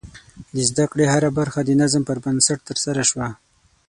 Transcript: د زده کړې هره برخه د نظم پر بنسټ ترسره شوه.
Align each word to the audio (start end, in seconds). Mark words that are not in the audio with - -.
د 0.55 0.57
زده 0.69 0.85
کړې 0.91 1.05
هره 1.13 1.29
برخه 1.39 1.59
د 1.63 1.69
نظم 1.81 2.01
پر 2.09 2.17
بنسټ 2.25 2.59
ترسره 2.69 3.03
شوه. 3.09 3.27